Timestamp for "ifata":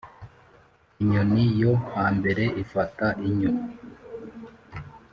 2.63-3.05